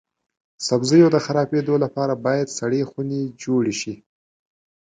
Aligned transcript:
سبزیو 0.67 1.07
د 1.11 1.17
خرابیدو 1.25 1.75
لپاره 1.83 2.13
باید 2.25 2.47
سړې 2.59 2.81
خونې 2.89 3.21
جوړې 3.43 3.73
شي. 3.81 3.93